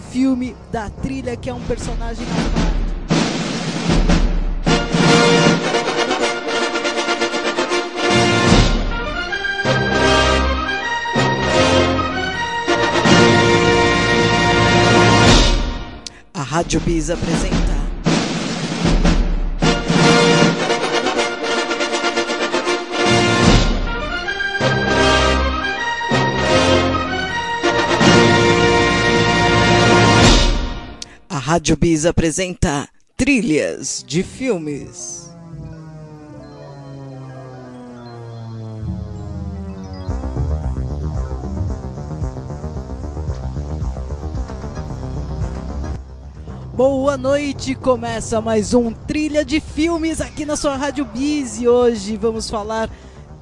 O 0.00 0.02
filme 0.02 0.56
da 0.72 0.88
trilha 0.88 1.36
que 1.36 1.50
é 1.50 1.52
um 1.52 1.60
personagem. 1.60 2.26
A 16.32 16.42
Rádio 16.42 16.80
Bis 16.80 17.10
apresenta. 17.10 17.79
Rádio 31.60 31.76
Bis 31.76 32.06
apresenta 32.06 32.88
trilhas 33.18 34.02
de 34.06 34.22
filmes. 34.22 35.30
Boa 46.72 47.18
noite, 47.18 47.74
começa 47.74 48.40
mais 48.40 48.72
um 48.72 48.90
Trilha 48.90 49.44
de 49.44 49.60
Filmes 49.60 50.22
aqui 50.22 50.46
na 50.46 50.56
sua 50.56 50.76
Rádio 50.76 51.04
Bis 51.04 51.60
e 51.60 51.68
hoje 51.68 52.16
vamos 52.16 52.48
falar, 52.48 52.88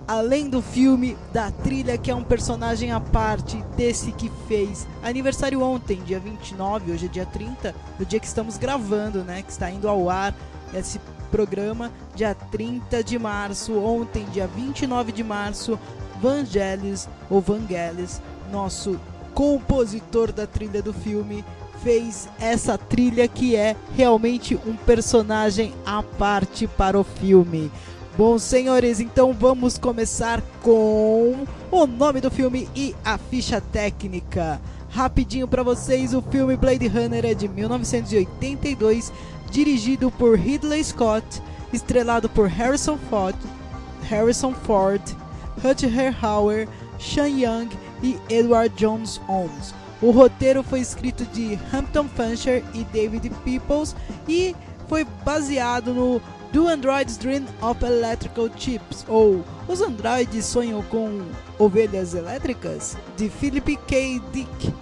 além 0.08 0.48
do 0.48 0.62
filme, 0.62 1.18
da 1.34 1.50
trilha 1.50 1.98
que 1.98 2.10
é 2.10 2.14
um 2.14 2.24
personagem 2.24 2.90
à 2.90 2.98
parte 2.98 3.62
desse 3.76 4.10
que 4.10 4.32
fez 4.48 4.88
aniversário 5.02 5.60
ontem, 5.60 6.00
dia 6.02 6.18
29, 6.18 6.92
hoje 6.92 7.04
é 7.04 7.08
dia 7.10 7.26
30, 7.26 7.74
do 7.98 8.06
dia 8.06 8.18
que 8.18 8.26
estamos 8.26 8.56
gravando, 8.56 9.22
né, 9.22 9.42
que 9.42 9.52
está 9.52 9.70
indo 9.70 9.86
ao 9.86 10.08
ar 10.08 10.34
esse 10.72 10.98
programa, 11.30 11.92
dia 12.16 12.34
30 12.34 13.04
de 13.04 13.18
março, 13.18 13.78
ontem, 13.78 14.24
dia 14.32 14.46
29 14.46 15.12
de 15.12 15.22
março, 15.22 15.78
Vangelis, 16.22 17.06
ou 17.28 17.42
Vangelis, 17.42 18.22
nosso 18.50 18.98
compositor 19.34 20.32
da 20.32 20.46
trilha 20.46 20.80
do 20.80 20.94
filme, 20.94 21.44
fez 21.82 22.28
essa 22.40 22.78
trilha 22.78 23.28
que 23.28 23.54
é 23.54 23.76
realmente 23.94 24.58
um 24.66 24.74
personagem 24.74 25.74
à 25.84 26.02
parte 26.02 26.66
para 26.66 26.98
o 26.98 27.04
filme. 27.04 27.70
Bom, 28.18 28.36
senhores, 28.36 28.98
então 28.98 29.32
vamos 29.32 29.78
começar 29.78 30.42
com 30.60 31.46
o 31.70 31.86
nome 31.86 32.20
do 32.20 32.28
filme 32.28 32.68
e 32.74 32.92
a 33.04 33.16
ficha 33.16 33.60
técnica. 33.60 34.60
Rapidinho 34.90 35.46
para 35.46 35.62
vocês, 35.62 36.12
o 36.12 36.20
filme 36.20 36.56
Blade 36.56 36.88
Runner 36.88 37.24
é 37.24 37.32
de 37.32 37.46
1982, 37.46 39.12
dirigido 39.52 40.10
por 40.10 40.36
Ridley 40.36 40.82
Scott, 40.82 41.24
estrelado 41.72 42.28
por 42.28 42.48
Harrison 42.48 42.98
Ford, 43.08 43.36
Harrison 44.10 44.52
Ford, 44.52 45.00
Rutger 45.62 46.12
Hauer, 46.20 46.68
Sean 46.98 47.28
Young 47.28 47.68
e 48.02 48.18
Edward 48.28 48.74
Jones 48.76 49.18
Holmes. 49.28 49.72
O 50.02 50.10
roteiro 50.10 50.64
foi 50.64 50.80
escrito 50.80 51.24
de 51.26 51.56
Hampton 51.72 52.08
Fancher 52.16 52.64
e 52.74 52.82
David 52.82 53.30
Peoples 53.44 53.94
e 54.26 54.56
foi 54.88 55.06
baseado 55.24 55.94
no 55.94 56.20
Do 56.52 56.66
Androids 56.66 57.18
Dream 57.18 57.44
of 57.60 57.84
Electrical 57.84 58.48
Chips 58.56 59.04
ou 59.06 59.44
Os 59.68 59.82
Androides 59.82 60.46
Sonham 60.46 60.82
com 60.84 61.26
Ovelhas 61.58 62.14
Elétricas 62.14 62.96
de 63.16 63.28
Philip 63.28 63.76
K. 63.86 64.20
Dick. 64.32 64.74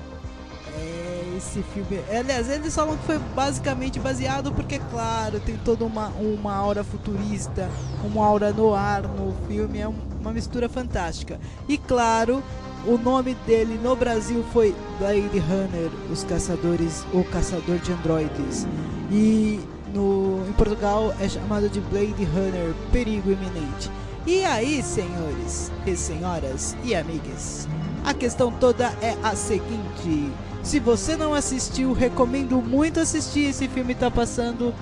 É, 0.79 1.35
esse 1.37 1.63
filme, 1.75 2.01
aliás, 2.09 2.49
eles 2.49 2.73
falam 2.73 2.97
que 2.97 3.05
foi 3.05 3.19
basicamente 3.35 3.99
baseado 3.99 4.53
porque, 4.53 4.79
claro, 4.91 5.41
tem 5.41 5.57
toda 5.65 5.85
uma, 5.85 6.09
uma 6.11 6.55
aura 6.55 6.85
futurista, 6.85 7.69
uma 8.05 8.25
aura 8.25 8.53
no 8.53 8.73
ar 8.73 9.03
no 9.03 9.35
filme, 9.49 9.81
é 9.81 9.89
uma 9.89 10.33
mistura 10.33 10.69
fantástica. 10.69 11.41
E, 11.69 11.77
claro, 11.77 12.45
o 12.87 12.97
nome 12.97 13.35
dele 13.45 13.77
no 13.83 13.97
Brasil 13.97 14.45
foi 14.53 14.73
Blade 15.01 15.39
Runner, 15.41 15.91
os 16.13 16.23
caçadores, 16.23 17.05
o 17.13 17.25
caçador 17.25 17.79
de 17.79 17.93
androides. 17.93 18.67
E 19.11 19.59
no, 19.97 20.47
em 20.47 20.53
Portugal 20.53 21.15
é 21.19 21.29
chamado 21.29 21.69
de 21.71 21.81
Blade 21.81 22.23
Runner, 22.25 22.75
perigo 22.93 23.31
iminente. 23.31 23.91
E 24.27 24.45
aí, 24.45 24.83
senhores 24.83 25.73
e 25.87 25.97
senhoras 25.97 26.77
e 26.85 26.95
amigas, 26.95 27.67
a 28.05 28.13
questão 28.13 28.53
toda 28.53 28.93
é 29.01 29.17
a 29.23 29.35
seguinte: 29.35 30.31
se 30.63 30.79
você 30.79 31.17
não 31.17 31.33
assistiu, 31.33 31.93
recomendo 31.93 32.61
muito 32.61 33.01
assistir. 33.01 33.49
Esse 33.49 33.69
filme 33.69 33.95
está 33.95 34.11
passando 34.11 34.75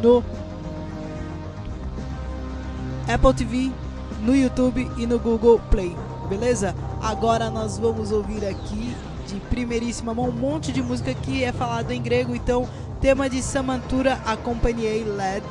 no 0.00 0.22
Apple 3.12 3.34
TV, 3.34 3.72
no 4.22 4.36
YouTube 4.36 4.88
e 4.96 5.06
no 5.06 5.18
Google 5.18 5.60
Play, 5.70 5.96
beleza? 6.28 6.74
Agora 7.02 7.50
nós 7.50 7.78
vamos 7.78 8.12
ouvir 8.12 8.46
aqui 8.46 8.94
de 9.26 9.40
primeiríssima 9.48 10.14
mão 10.14 10.28
um 10.28 10.32
monte 10.32 10.70
de 10.70 10.82
música 10.82 11.14
que 11.14 11.42
é 11.42 11.50
falado 11.50 11.90
em 11.90 12.02
grego, 12.02 12.34
então 12.34 12.68
tema 13.02 13.28
de 13.28 13.42
Samantura 13.42 14.20
acompanhei 14.24 15.02
led 15.02 15.42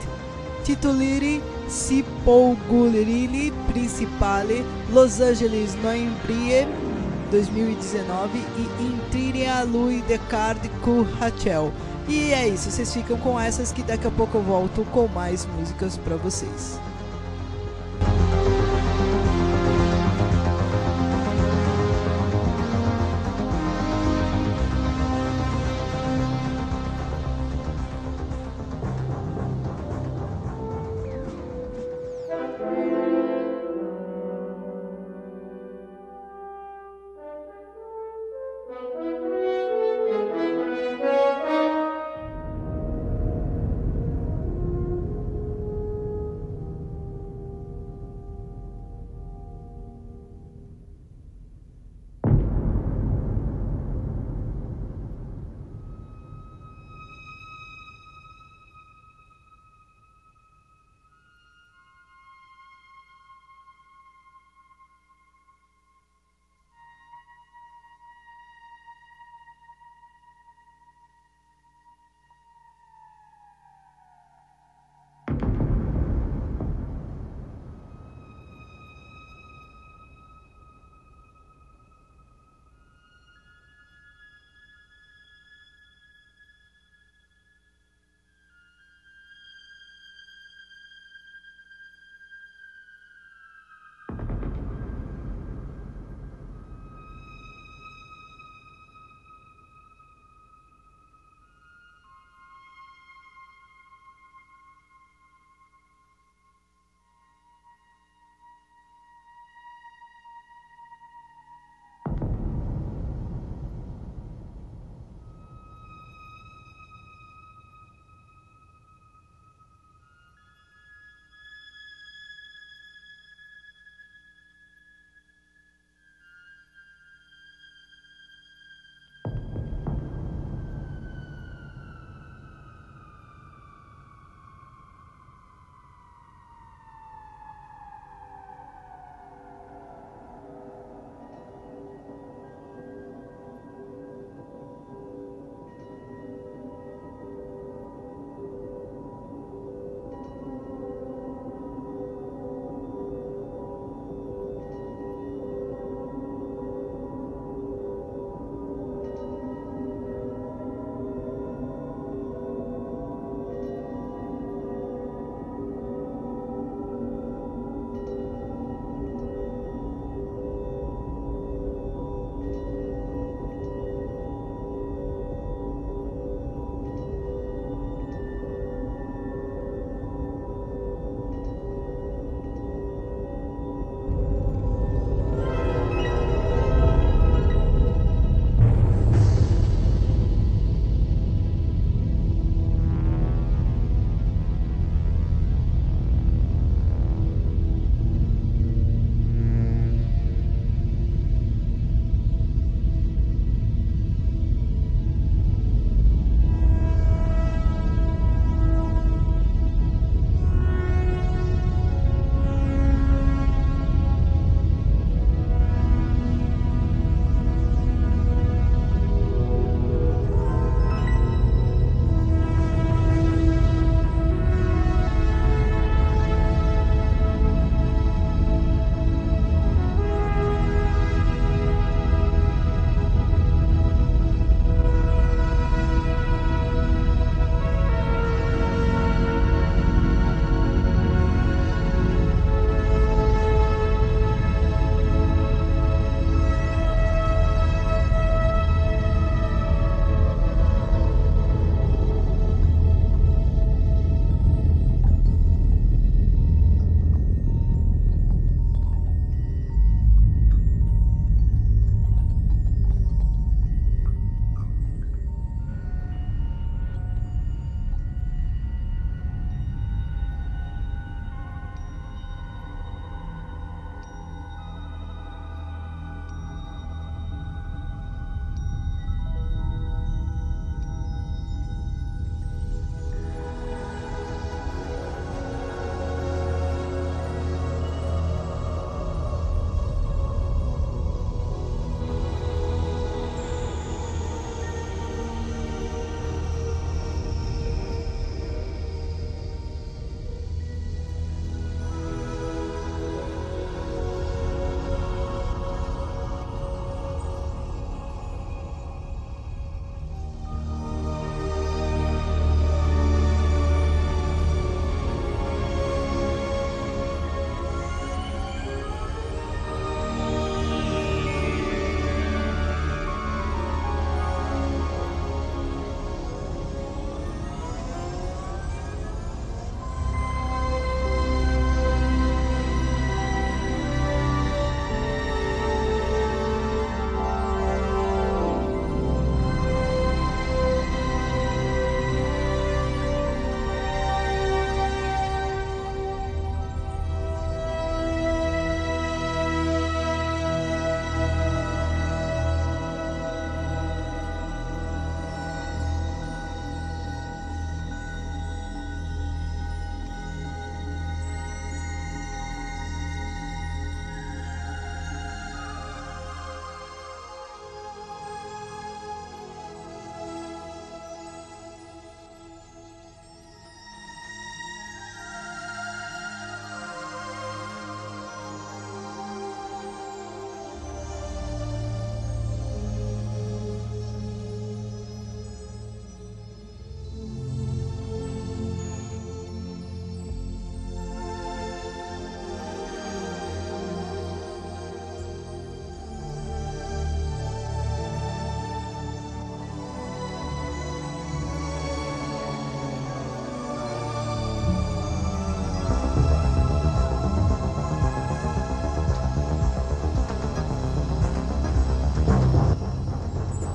tituliri 0.63 1.43
si 1.67 2.01
polguliri 2.23 3.51
principale 3.67 4.63
Los 4.89 5.19
Angeles 5.19 5.75
Noimbrie 5.83 6.65
2019 7.29 8.37
e 8.37 8.83
Intriria 8.83 9.63
lui 9.63 10.01
de 10.01 10.17
card 10.29 10.69
cu 10.81 11.05
Rachel. 11.19 11.73
E 12.07 12.33
é 12.33 12.47
isso, 12.47 12.71
vocês 12.71 12.93
ficam 12.93 13.17
com 13.17 13.39
essas 13.39 13.71
que 13.71 13.83
daqui 13.83 14.07
a 14.07 14.11
pouco 14.11 14.37
eu 14.37 14.43
volto 14.43 14.85
com 14.85 15.07
mais 15.07 15.45
músicas 15.45 15.97
para 15.97 16.15
vocês. 16.15 16.79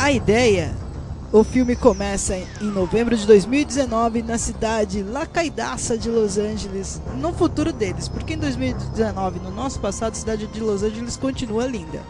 A 0.07 0.13
ideia, 0.13 0.73
o 1.33 1.43
filme 1.43 1.75
começa 1.75 2.37
em 2.37 2.71
novembro 2.71 3.17
de 3.17 3.27
2019 3.27 4.23
na 4.23 4.39
cidade 4.39 5.03
lacaidaça 5.03 5.99
de 5.99 6.09
Los 6.09 6.39
Angeles, 6.39 7.03
no 7.17 7.33
futuro 7.33 7.73
deles, 7.73 8.07
porque 8.07 8.35
em 8.35 8.39
2019, 8.39 9.41
no 9.41 9.51
nosso 9.51 9.81
passado, 9.81 10.13
a 10.13 10.15
cidade 10.15 10.47
de 10.47 10.61
Los 10.61 10.85
Angeles 10.85 11.17
continua 11.17 11.67
linda. 11.67 12.01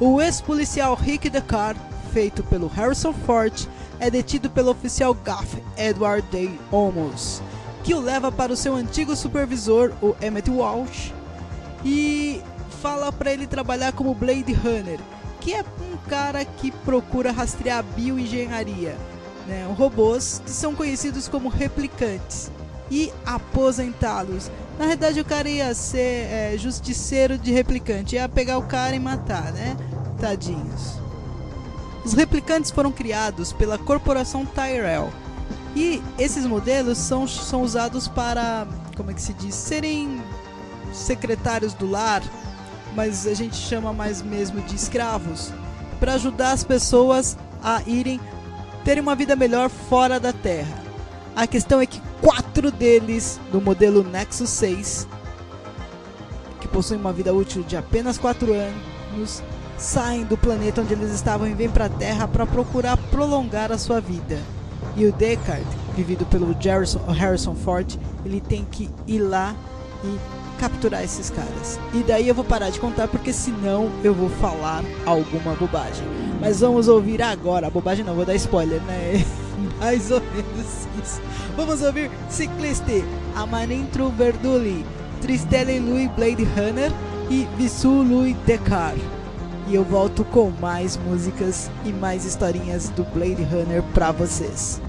O 0.00 0.22
ex-policial 0.22 0.94
Rick 0.94 1.28
Deckard, 1.28 1.78
feito 2.14 2.42
pelo 2.44 2.66
Harrison 2.66 3.12
Ford, 3.12 3.68
é 4.00 4.10
detido 4.10 4.48
pelo 4.48 4.70
oficial 4.70 5.12
Gaff 5.12 5.62
Edward 5.76 6.26
Day 6.32 6.58
Olmos, 6.72 7.42
que 7.82 7.92
o 7.92 8.00
leva 8.00 8.32
para 8.32 8.54
o 8.54 8.56
seu 8.56 8.74
antigo 8.74 9.14
supervisor, 9.14 9.92
o 10.00 10.16
Emmett 10.22 10.50
Walsh, 10.50 11.12
e 11.84 12.40
fala 12.80 13.12
para 13.12 13.30
ele 13.30 13.46
trabalhar 13.46 13.92
como 13.92 14.14
Blade 14.14 14.54
Runner, 14.54 14.98
que 15.44 15.52
é 15.52 15.60
um 15.60 15.96
cara 16.08 16.42
que 16.42 16.70
procura 16.70 17.30
rastrear 17.30 17.84
bioengenharia, 17.84 18.96
né, 19.46 19.70
robôs 19.76 20.40
que 20.42 20.50
são 20.50 20.74
conhecidos 20.74 21.28
como 21.28 21.50
replicantes, 21.50 22.50
e 22.90 23.12
aposentá-los. 23.26 24.50
Na 24.78 24.86
verdade, 24.86 25.20
o 25.20 25.24
cara 25.24 25.48
ia 25.48 25.74
ser 25.74 26.26
é, 26.30 26.54
justiceiro 26.56 27.36
de 27.36 27.52
replicante, 27.52 28.16
ia 28.16 28.28
pegar 28.28 28.56
o 28.56 28.62
cara 28.62 28.96
e 28.96 28.98
matar, 28.98 29.52
né? 29.52 29.76
Tadinhos. 30.18 30.98
Os 32.04 32.14
replicantes 32.14 32.70
foram 32.70 32.90
criados 32.90 33.52
pela 33.52 33.78
corporação 33.78 34.46
Tyrell. 34.46 35.10
E 35.76 36.02
esses 36.18 36.46
modelos 36.46 36.98
são, 36.98 37.26
são 37.26 37.62
usados 37.62 38.08
para, 38.08 38.66
como 38.96 39.10
é 39.10 39.14
que 39.14 39.22
se 39.22 39.34
diz, 39.34 39.54
serem 39.54 40.22
secretários 40.92 41.74
do 41.74 41.90
lar, 41.90 42.22
mas 42.94 43.26
a 43.26 43.34
gente 43.34 43.56
chama 43.56 43.92
mais 43.92 44.22
mesmo 44.22 44.60
de 44.62 44.74
escravos, 44.74 45.52
para 45.98 46.14
ajudar 46.14 46.52
as 46.52 46.64
pessoas 46.64 47.36
a 47.62 47.82
irem 47.86 48.20
terem 48.84 49.02
uma 49.02 49.14
vida 49.14 49.34
melhor 49.34 49.70
fora 49.70 50.20
da 50.20 50.32
Terra. 50.32 50.82
A 51.34 51.46
questão 51.46 51.80
é 51.80 51.86
que 51.86 52.00
quatro 52.20 52.70
deles, 52.70 53.40
do 53.50 53.60
modelo 53.60 54.04
Nexus 54.04 54.50
6, 54.50 55.08
que 56.60 56.68
possuem 56.68 57.00
uma 57.00 57.12
vida 57.12 57.32
útil 57.32 57.62
de 57.62 57.76
apenas 57.76 58.18
4 58.18 58.52
anos, 58.52 59.42
saem 59.76 60.24
do 60.24 60.36
planeta 60.36 60.80
onde 60.80 60.92
eles 60.92 61.12
estavam 61.12 61.48
e 61.48 61.54
vêm 61.54 61.68
para 61.68 61.86
a 61.86 61.88
Terra 61.88 62.28
para 62.28 62.46
procurar 62.46 62.96
prolongar 62.96 63.72
a 63.72 63.78
sua 63.78 64.00
vida. 64.00 64.38
E 64.96 65.06
o 65.06 65.12
Deckard, 65.12 65.66
vivido 65.96 66.24
pelo 66.26 66.54
Harrison 67.12 67.54
Ford, 67.54 67.98
ele 68.24 68.40
tem 68.40 68.64
que 68.64 68.88
ir 69.06 69.18
lá 69.18 69.54
e 70.04 70.43
capturar 70.54 71.02
esses 71.02 71.30
caras. 71.30 71.78
E 71.92 72.02
daí 72.02 72.28
eu 72.28 72.34
vou 72.34 72.44
parar 72.44 72.70
de 72.70 72.80
contar 72.80 73.08
porque 73.08 73.32
senão 73.32 73.90
eu 74.02 74.14
vou 74.14 74.28
falar 74.28 74.82
alguma 75.04 75.54
bobagem. 75.54 76.06
Mas 76.40 76.60
vamos 76.60 76.88
ouvir 76.88 77.22
agora. 77.22 77.70
Bobagem 77.70 78.04
não, 78.04 78.14
vou 78.14 78.24
dar 78.24 78.34
spoiler, 78.34 78.80
né? 78.82 79.24
Mais 79.78 80.10
ou 80.10 80.20
menos 80.20 80.88
isso. 81.02 81.20
Vamos 81.56 81.82
ouvir 81.82 82.10
Cicliste, 82.28 83.04
Amanintro 83.34 84.10
Verduli, 84.10 84.84
Tristele 85.20 85.78
Lui 85.78 86.08
Blade 86.08 86.44
Runner 86.44 86.92
e 87.30 87.46
Vissu 87.56 88.02
Lui 88.02 88.34
Dekar. 88.46 88.94
E 89.66 89.74
eu 89.74 89.84
volto 89.84 90.24
com 90.24 90.52
mais 90.60 90.96
músicas 90.96 91.70
e 91.84 91.92
mais 91.92 92.24
historinhas 92.24 92.90
do 92.90 93.04
Blade 93.04 93.42
Runner 93.44 93.82
pra 93.94 94.12
vocês. 94.12 94.80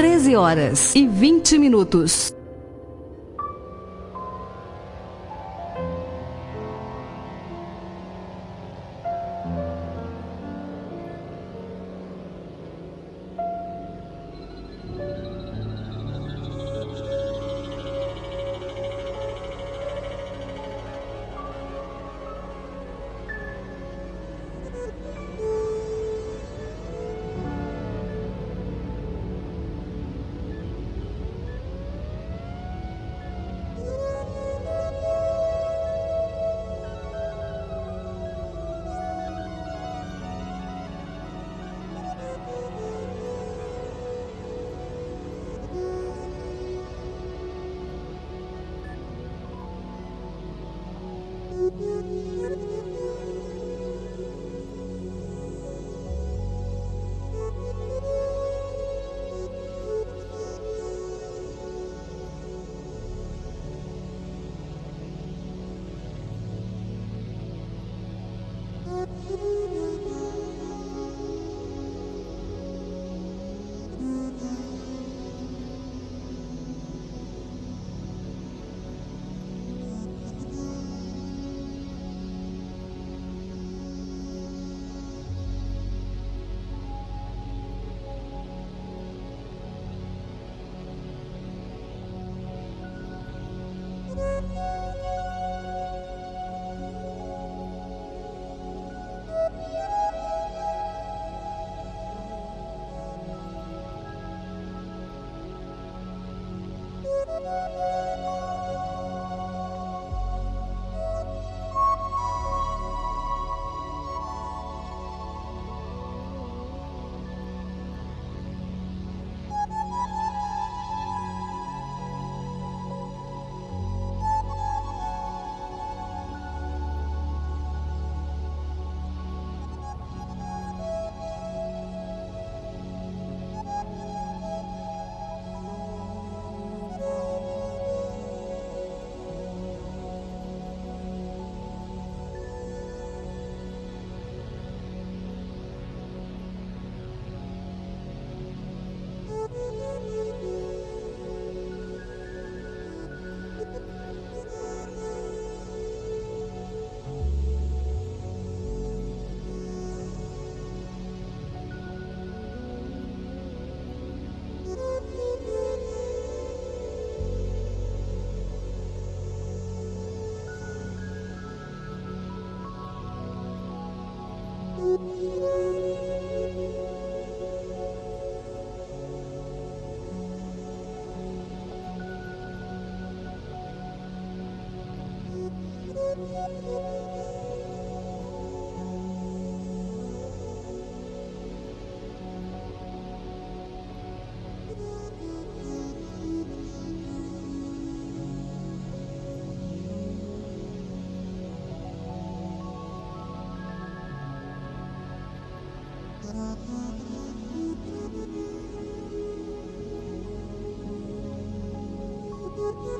13 0.00 0.34
horas 0.34 0.94
e 0.96 1.06
20 1.06 1.58
minutos. 1.58 2.34
you. 69.10 69.49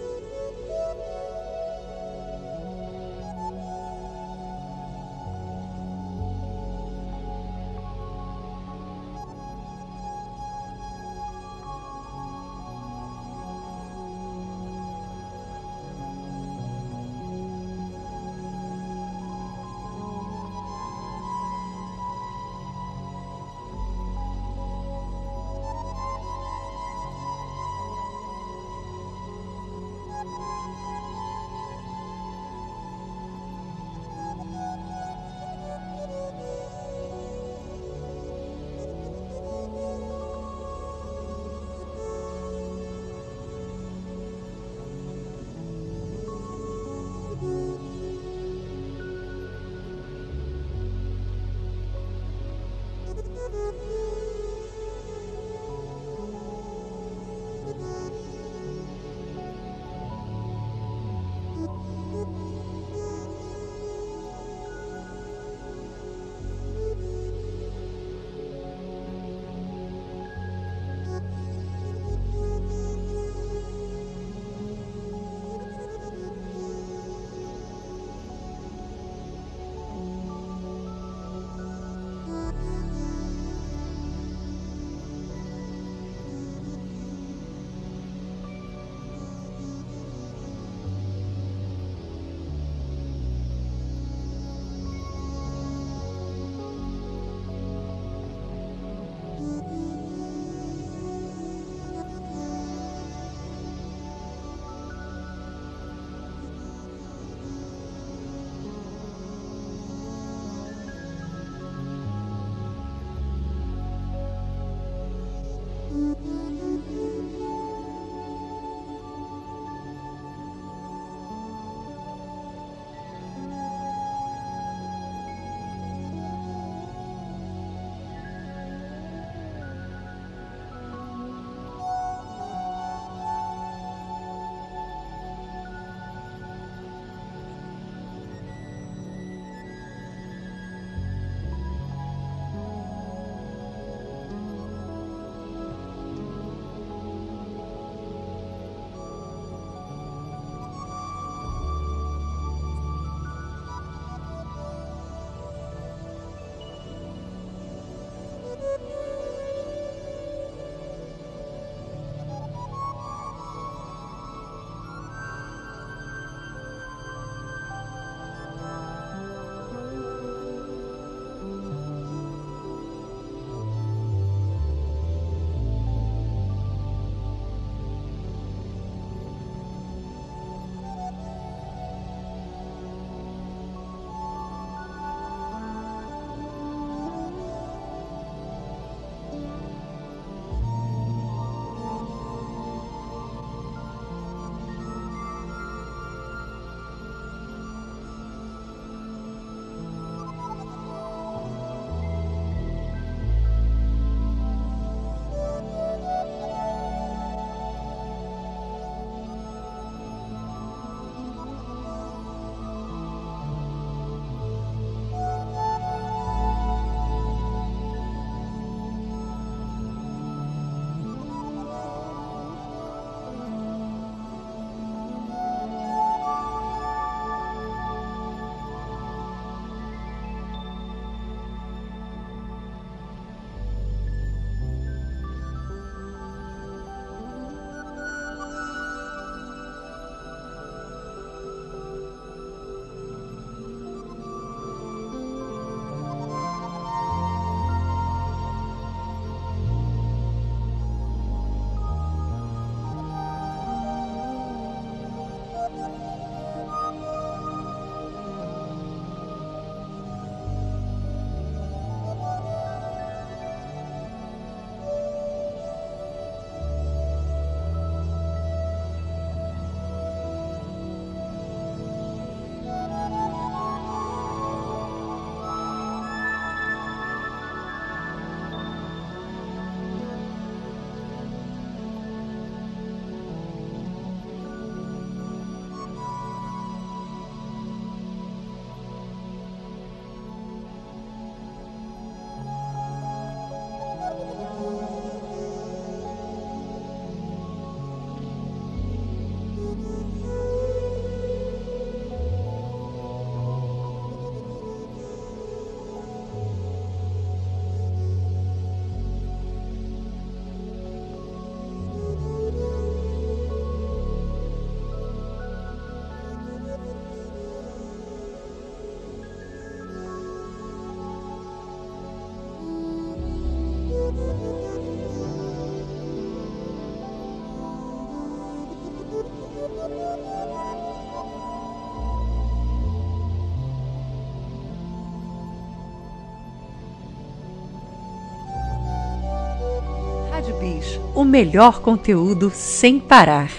O 341.20 341.24
melhor 341.24 341.80
conteúdo 341.80 342.50
sem 342.50 342.98
parar. 342.98 343.50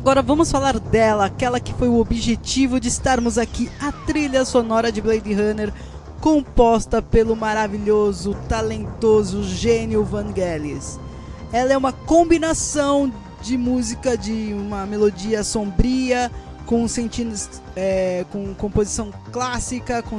Agora 0.00 0.22
vamos 0.22 0.50
falar 0.50 0.80
dela, 0.80 1.26
aquela 1.26 1.60
que 1.60 1.74
foi 1.74 1.86
o 1.86 1.98
objetivo 2.00 2.80
de 2.80 2.88
estarmos 2.88 3.36
aqui, 3.36 3.70
a 3.78 3.92
trilha 3.92 4.46
sonora 4.46 4.90
de 4.90 4.98
Blade 4.98 5.34
Runner, 5.34 5.70
composta 6.22 7.02
pelo 7.02 7.36
maravilhoso, 7.36 8.34
talentoso 8.48 9.42
gênio 9.44 10.02
Vangelis. 10.02 10.98
Ela 11.52 11.74
é 11.74 11.76
uma 11.76 11.92
combinação 11.92 13.12
de 13.42 13.58
música 13.58 14.16
de 14.16 14.54
uma 14.54 14.86
melodia 14.86 15.44
sombria, 15.44 16.32
com, 16.64 16.86
é, 17.76 18.24
com 18.32 18.54
composição 18.54 19.12
clássica, 19.30 20.02
com 20.02 20.18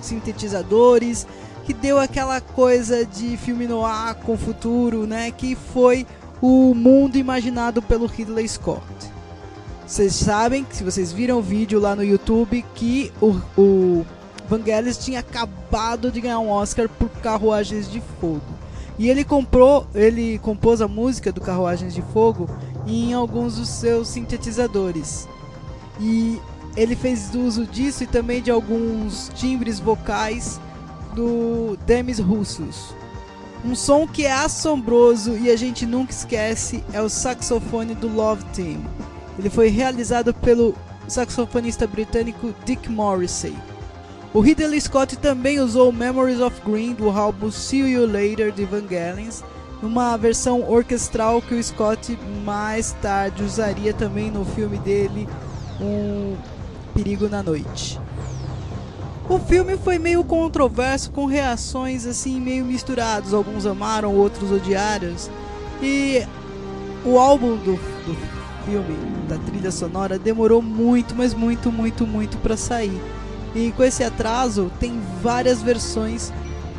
sintetizadores, 0.00 1.26
que 1.66 1.74
deu 1.74 2.00
aquela 2.00 2.40
coisa 2.40 3.04
de 3.04 3.36
filme 3.36 3.66
no 3.66 3.84
ar 3.84 4.14
com 4.14 4.38
futuro, 4.38 5.06
né? 5.06 5.30
Que 5.32 5.54
foi 5.54 6.06
o 6.40 6.74
mundo 6.74 7.16
imaginado 7.16 7.80
pelo 7.80 8.06
Ridley 8.06 8.48
Scott. 8.48 8.82
Vocês 9.86 10.14
sabem, 10.14 10.66
se 10.70 10.82
vocês 10.82 11.12
viram 11.12 11.38
o 11.38 11.42
vídeo 11.42 11.78
lá 11.78 11.94
no 11.94 12.02
YouTube, 12.02 12.64
que 12.74 13.12
o, 13.20 13.40
o 13.56 14.06
Vangelis 14.48 14.98
tinha 14.98 15.20
acabado 15.20 16.10
de 16.10 16.20
ganhar 16.20 16.40
um 16.40 16.50
Oscar 16.50 16.88
por 16.88 17.08
Carruagens 17.08 17.90
de 17.90 18.02
Fogo. 18.20 18.42
E 18.98 19.08
ele 19.08 19.24
comprou, 19.24 19.86
ele 19.94 20.38
compôs 20.38 20.80
a 20.80 20.88
música 20.88 21.30
do 21.30 21.40
Carruagens 21.40 21.94
de 21.94 22.02
Fogo 22.02 22.48
em 22.86 23.12
alguns 23.12 23.56
dos 23.56 23.68
seus 23.68 24.08
sintetizadores. 24.08 25.28
E 26.00 26.40
ele 26.76 26.96
fez 26.96 27.34
uso 27.34 27.66
disso 27.66 28.04
e 28.04 28.06
também 28.06 28.42
de 28.42 28.50
alguns 28.50 29.30
timbres 29.34 29.78
vocais 29.78 30.60
do 31.14 31.76
Demis 31.86 32.18
Russos. 32.18 32.94
Um 33.64 33.74
som 33.74 34.06
que 34.06 34.24
é 34.24 34.32
assombroso 34.32 35.36
e 35.36 35.50
a 35.50 35.56
gente 35.56 35.84
nunca 35.86 36.12
esquece 36.12 36.84
é 36.92 37.00
o 37.00 37.08
saxofone 37.08 37.94
do 37.94 38.08
Love 38.08 38.44
Team. 38.54 38.80
Ele 39.38 39.50
foi 39.50 39.68
realizado 39.68 40.32
pelo 40.32 40.74
saxofonista 41.08 41.86
britânico 41.86 42.54
Dick 42.64 42.88
Morrissey. 42.90 43.56
O 44.32 44.40
Ridley 44.40 44.80
Scott 44.80 45.16
também 45.16 45.60
usou 45.60 45.92
Memories 45.92 46.40
of 46.40 46.60
Green 46.64 46.94
do 46.94 47.10
álbum 47.10 47.50
See 47.50 47.80
You 47.80 48.06
Later 48.06 48.52
de 48.52 48.64
Vangelis, 48.64 49.42
numa 49.82 50.16
versão 50.16 50.68
orquestral 50.70 51.40
que 51.40 51.54
o 51.54 51.62
Scott 51.62 52.18
mais 52.44 52.92
tarde 53.00 53.42
usaria 53.42 53.94
também 53.94 54.30
no 54.30 54.44
filme 54.44 54.78
dele, 54.78 55.28
Um 55.80 56.36
Perigo 56.94 57.28
na 57.28 57.42
Noite. 57.42 58.00
O 59.28 59.40
filme 59.40 59.76
foi 59.76 59.98
meio 59.98 60.22
controverso, 60.22 61.10
com 61.10 61.26
reações 61.26 62.06
assim 62.06 62.40
meio 62.40 62.64
misturadas. 62.64 63.34
Alguns 63.34 63.66
amaram, 63.66 64.14
outros 64.14 64.52
odiaram. 64.52 65.14
E 65.82 66.24
o 67.04 67.18
álbum 67.18 67.56
do, 67.56 67.72
do 67.74 68.16
filme, 68.64 68.96
da 69.28 69.36
trilha 69.38 69.72
sonora, 69.72 70.16
demorou 70.16 70.62
muito, 70.62 71.14
mas 71.14 71.34
muito, 71.34 71.72
muito, 71.72 72.06
muito 72.06 72.38
para 72.38 72.56
sair. 72.56 73.00
E 73.54 73.72
com 73.72 73.82
esse 73.82 74.04
atraso, 74.04 74.70
tem 74.78 75.00
várias 75.20 75.60
versões 75.60 76.32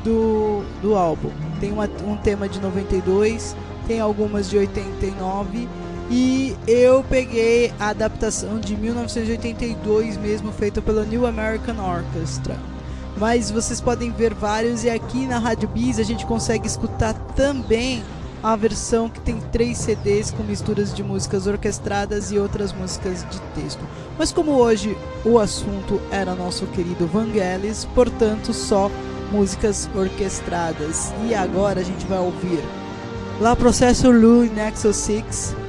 do, 0.03 0.63
do 0.81 0.95
álbum. 0.95 1.31
Tem 1.59 1.71
uma, 1.71 1.89
um 2.05 2.15
tema 2.15 2.47
de 2.47 2.61
92, 2.61 3.57
tem 3.87 3.99
algumas 3.99 4.49
de 4.49 4.57
89 4.57 5.67
e 6.09 6.55
eu 6.65 7.03
peguei 7.03 7.73
a 7.79 7.89
adaptação 7.89 8.59
de 8.59 8.75
1982 8.75 10.17
mesmo, 10.17 10.51
feita 10.51 10.81
pela 10.81 11.03
New 11.03 11.25
American 11.25 11.75
Orchestra. 11.79 12.57
Mas 13.17 13.51
vocês 13.51 13.81
podem 13.81 14.11
ver 14.11 14.33
vários 14.33 14.83
e 14.83 14.89
aqui 14.89 15.25
na 15.25 15.39
Rádio 15.39 15.67
Biz 15.67 15.99
a 15.99 16.03
gente 16.03 16.25
consegue 16.25 16.67
escutar 16.67 17.13
também 17.35 18.03
a 18.43 18.55
versão 18.55 19.09
que 19.09 19.19
tem 19.19 19.39
três 19.51 19.79
CDs 19.79 20.31
com 20.31 20.43
misturas 20.43 20.93
de 20.93 21.03
músicas 21.03 21.47
orquestradas 21.47 22.31
e 22.31 22.37
outras 22.37 22.71
músicas 22.71 23.25
de 23.29 23.39
texto. 23.59 23.83
Mas 24.17 24.31
como 24.31 24.51
hoje 24.51 24.95
o 25.25 25.39
assunto 25.39 25.99
era 26.11 26.35
nosso 26.35 26.67
querido 26.67 27.07
Vangelis, 27.07 27.85
portanto 27.95 28.53
só 28.53 28.89
músicas 29.31 29.89
orquestradas. 29.95 31.11
E 31.27 31.33
agora 31.33 31.81
a 31.81 31.83
gente 31.83 32.05
vai 32.05 32.19
ouvir 32.19 32.63
La 33.41 33.55
Processor 33.55 34.13
Lu 34.13 34.45
Nexus 34.45 34.95
6 34.95 35.66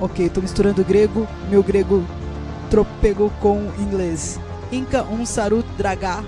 Ok, 0.00 0.26
estou 0.26 0.42
misturando 0.42 0.82
grego, 0.82 1.28
meu 1.50 1.62
grego 1.62 2.02
tropegou 2.70 3.30
com 3.40 3.70
inglês. 3.78 4.40
Inca 4.72 5.02
um 5.02 5.26
sarut 5.26 5.66
dragá, 5.76 6.24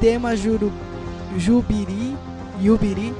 tema 0.00 0.36
juru, 0.36 0.72
jubiri, 1.36 2.16
yubiri, 2.60 3.14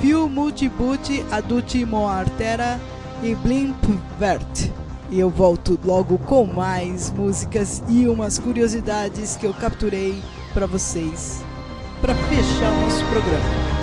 fio 0.00 0.28
multibuti 0.28 1.24
aduti 1.30 1.84
moartera 1.84 2.80
e 3.22 3.34
blimp 3.36 3.84
vert. 4.18 4.70
E 5.10 5.20
eu 5.20 5.30
volto 5.30 5.78
logo 5.84 6.18
com 6.18 6.46
mais 6.46 7.10
músicas 7.12 7.84
e 7.86 8.08
umas 8.08 8.38
curiosidades 8.38 9.36
que 9.36 9.46
eu 9.46 9.54
capturei 9.54 10.20
para 10.52 10.66
vocês 10.66 11.44
para 12.00 12.16
fechar 12.16 12.72
o 12.72 12.80
nosso 12.80 13.04
programa. 13.04 13.81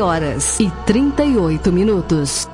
Horas 0.00 0.58
e 0.60 0.70
38 0.86 1.72
minutos. 1.72 2.48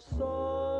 soul. 0.00 0.75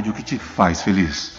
A 0.00 0.02
rádio 0.02 0.14
que 0.14 0.22
te 0.22 0.38
faz 0.38 0.82
feliz. 0.82 1.32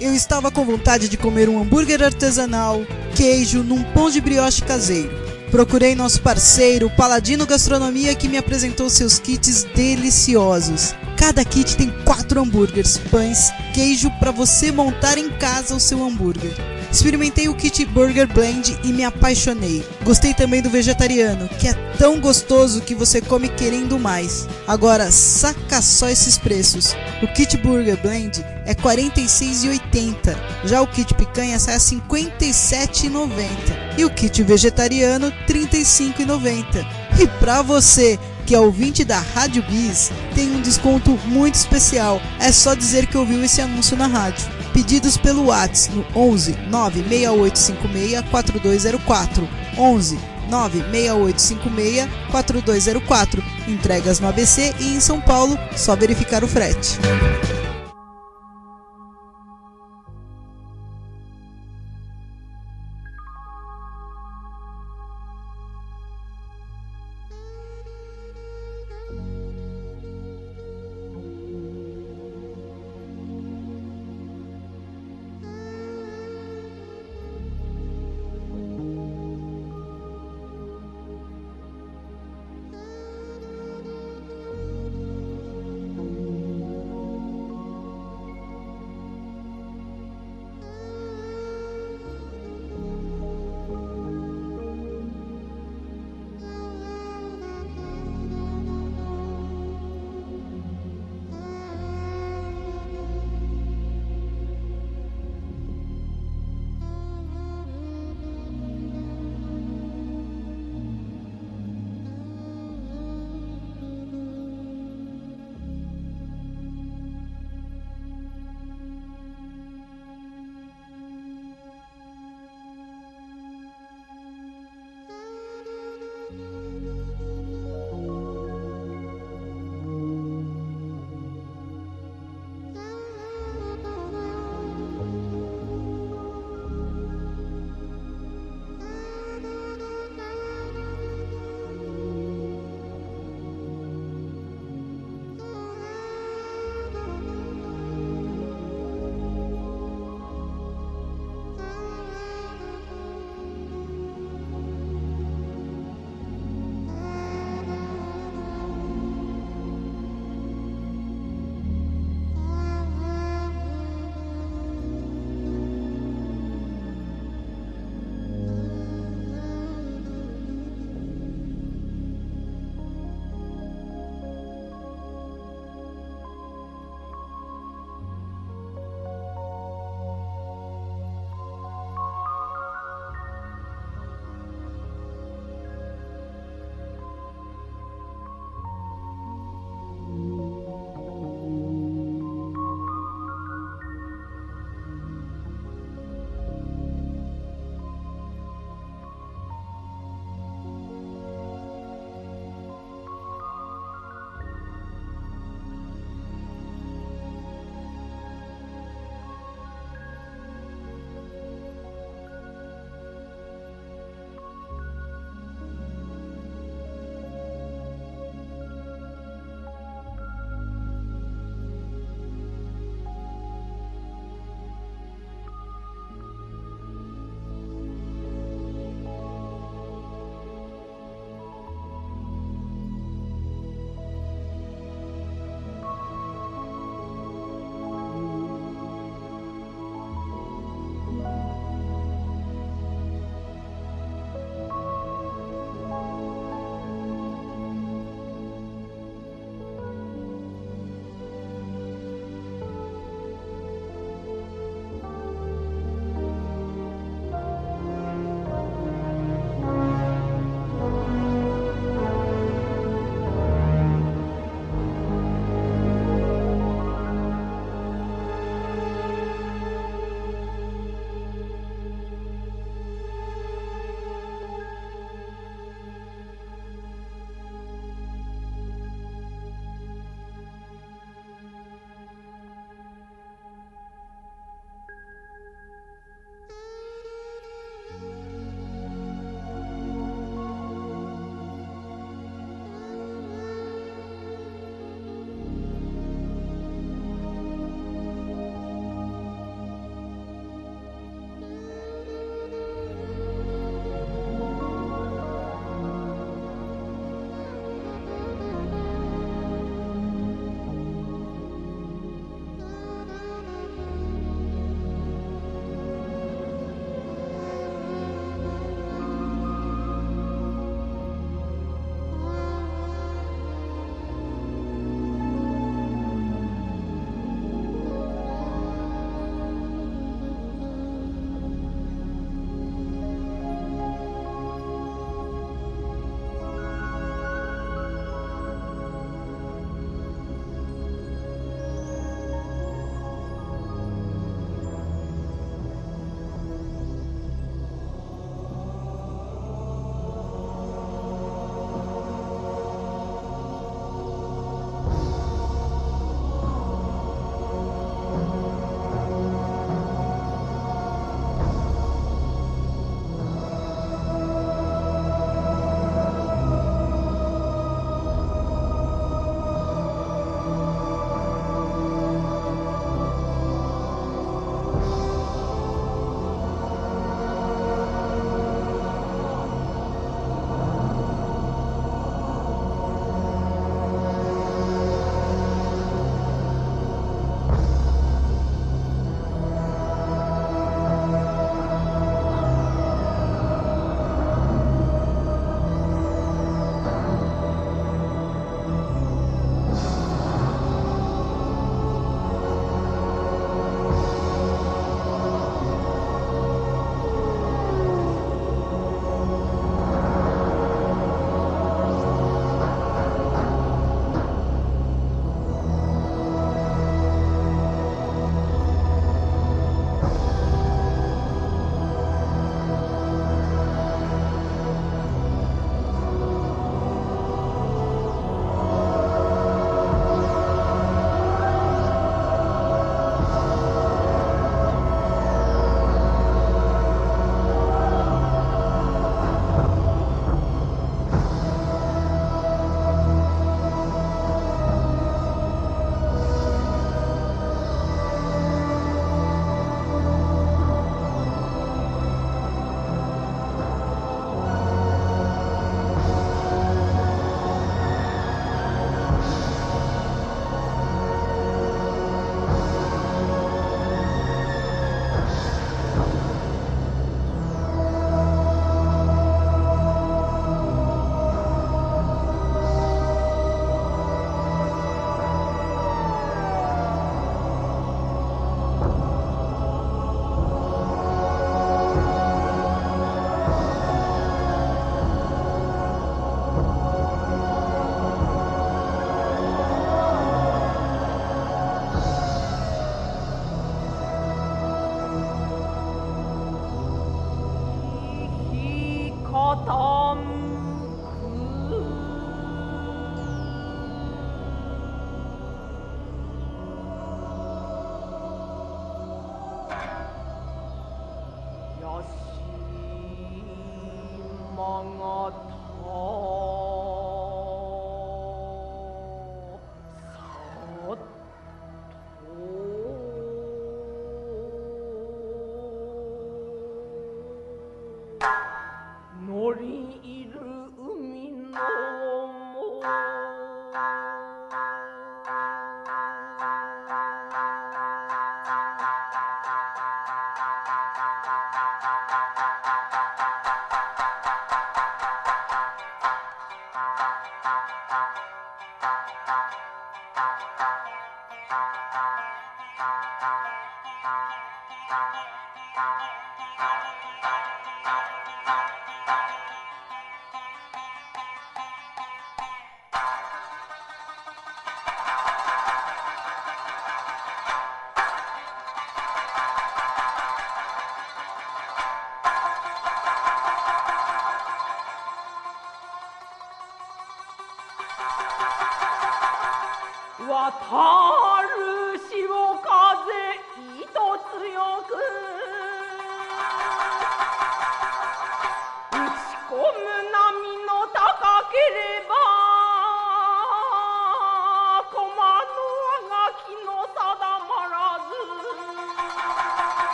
Eu 0.00 0.14
estava 0.14 0.50
com 0.50 0.64
vontade 0.64 1.08
de 1.08 1.16
comer 1.16 1.48
um 1.48 1.60
hambúrguer 1.60 2.02
artesanal, 2.02 2.84
queijo, 3.14 3.62
num 3.62 3.82
pão 3.92 4.10
de 4.10 4.20
brioche 4.20 4.62
caseiro. 4.62 5.10
Procurei 5.50 5.94
nosso 5.94 6.20
parceiro, 6.20 6.90
Paladino 6.90 7.46
Gastronomia, 7.46 8.14
que 8.14 8.28
me 8.28 8.36
apresentou 8.36 8.90
seus 8.90 9.18
kits 9.18 9.64
deliciosos. 9.74 10.94
Cada 11.16 11.44
kit 11.44 11.76
tem 11.76 11.90
quatro 12.04 12.40
hambúrgueres, 12.40 12.98
pães, 12.98 13.50
queijo 13.72 14.10
para 14.18 14.30
você 14.30 14.70
montar 14.70 15.16
em 15.16 15.30
casa 15.30 15.74
o 15.74 15.80
seu 15.80 16.04
hambúrguer. 16.04 16.52
Experimentei 16.90 17.48
o 17.48 17.54
kit 17.54 17.84
Burger 17.86 18.26
Blend 18.26 18.78
e 18.82 18.88
me 18.88 19.04
apaixonei. 19.04 19.86
Gostei 20.04 20.32
também 20.32 20.62
do 20.62 20.70
vegetariano, 20.70 21.48
que 21.48 21.68
é 21.68 21.74
tão 21.98 22.18
gostoso 22.18 22.80
que 22.80 22.94
você 22.94 23.20
come 23.20 23.48
querendo 23.48 23.98
mais. 23.98 24.48
Agora, 24.66 25.10
saca 25.10 25.82
só 25.82 26.08
esses 26.08 26.38
preços. 26.38 26.96
O 27.22 27.28
kit 27.28 27.56
Burger 27.58 28.00
Blend 28.00 28.42
é 28.64 28.70
R$ 28.70 28.76
46,80. 28.76 30.36
Já 30.64 30.80
o 30.80 30.86
kit 30.86 31.14
picanha 31.14 31.58
sai 31.58 31.74
a 31.74 31.78
R$ 31.78 31.84
57,90. 31.84 33.98
E 33.98 34.04
o 34.04 34.10
kit 34.10 34.42
vegetariano 34.42 35.32
R$ 35.46 35.46
35,90. 35.46 36.86
E 37.20 37.26
para 37.38 37.62
você 37.62 38.18
que 38.46 38.54
é 38.54 38.60
ouvinte 38.60 39.04
da 39.04 39.18
Rádio 39.18 39.62
Biz, 39.64 40.10
tem 40.34 40.56
um 40.56 40.62
desconto 40.62 41.10
muito 41.26 41.56
especial. 41.56 42.18
É 42.40 42.50
só 42.50 42.74
dizer 42.74 43.06
que 43.06 43.18
ouviu 43.18 43.44
esse 43.44 43.60
anúncio 43.60 43.94
na 43.94 44.06
rádio. 44.06 44.57
Pedidos 44.78 45.16
pelo 45.16 45.46
WhatsApp 45.46 45.96
no 45.96 46.06
11 46.14 46.52
96856 46.70 48.30
4204. 48.30 49.48
11 49.76 50.18
96856 50.48 52.08
4204. 52.30 53.42
Entregas 53.66 54.20
no 54.20 54.28
ABC 54.28 54.72
e 54.78 54.94
em 54.94 55.00
São 55.00 55.20
Paulo, 55.20 55.58
só 55.74 55.96
verificar 55.96 56.44
o 56.44 56.48
frete. 56.48 56.96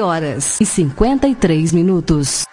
13 0.00 0.02
horas 0.02 0.60
e 0.60 0.64
53 0.64 1.72
minutos. 1.72 2.44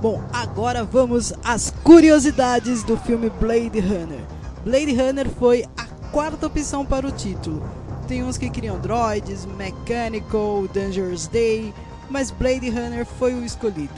Bom, 0.00 0.20
agora 0.32 0.82
vamos 0.84 1.32
às 1.44 1.70
curiosidades 1.84 2.82
do 2.82 2.96
filme 2.96 3.30
Blade 3.30 3.78
Runner. 3.78 4.24
Blade 4.64 4.94
Runner 4.94 5.28
foi 5.38 5.64
a 5.76 5.84
quarta 6.10 6.46
opção 6.46 6.84
para 6.84 7.06
o 7.06 7.12
título. 7.12 7.62
Tem 8.08 8.24
uns 8.24 8.36
que 8.36 8.50
criam 8.50 8.78
droids, 8.80 9.46
Mechanical, 9.46 10.66
Dangerous 10.72 11.28
Day, 11.28 11.72
mas 12.12 12.30
Blade 12.30 12.68
Runner 12.68 13.06
foi 13.06 13.34
o 13.34 13.44
escolhido. 13.44 13.94